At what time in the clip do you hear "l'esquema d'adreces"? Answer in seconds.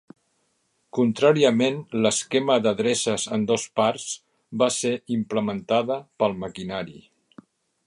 2.05-3.27